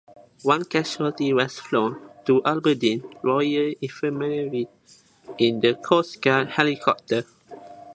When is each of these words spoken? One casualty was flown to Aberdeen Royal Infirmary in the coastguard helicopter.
One 0.41 0.65
casualty 0.65 1.31
was 1.31 1.59
flown 1.59 2.01
to 2.25 2.41
Aberdeen 2.43 3.03
Royal 3.21 3.75
Infirmary 3.83 4.67
in 5.37 5.59
the 5.59 5.75
coastguard 5.75 6.47
helicopter. 6.49 7.23